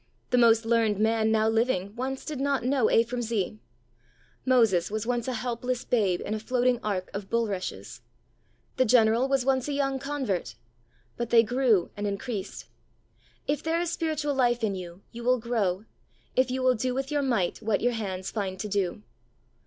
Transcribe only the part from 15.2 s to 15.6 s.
will